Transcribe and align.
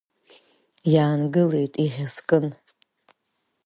Иаангылеит 0.93 1.73
иӷьазкын. 1.83 2.45